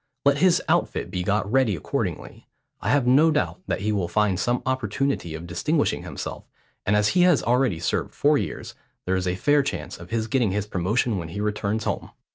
Let 0.25 0.39
his 0.39 0.63
outfit 0.67 1.11
be 1.11 1.21
got 1.21 1.51
ready 1.51 1.75
accordingly. 1.75 2.47
I 2.81 2.89
have 2.89 3.05
no 3.05 3.29
doubt 3.29 3.61
that 3.67 3.81
he 3.81 3.91
will 3.91 4.07
find 4.07 4.39
some 4.39 4.63
opportunity 4.65 5.35
of 5.35 5.45
distinguishing 5.45 6.01
himself; 6.01 6.43
and 6.87 6.95
as 6.95 7.09
he 7.09 7.21
has 7.21 7.43
already 7.43 7.77
served 7.79 8.15
four 8.15 8.39
years, 8.39 8.73
there 9.05 9.15
is 9.15 9.27
a 9.27 9.35
fair 9.35 9.61
chance 9.61 9.99
of 9.99 10.09
his 10.09 10.25
getting 10.25 10.53
his 10.53 10.65
promotion 10.65 11.19
when 11.19 11.29
he 11.29 11.39
returns 11.39 11.83
home.' 11.83 12.09